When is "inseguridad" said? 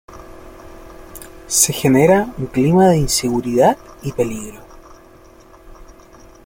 2.97-3.77